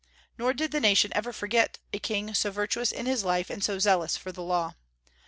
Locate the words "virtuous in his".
2.49-3.23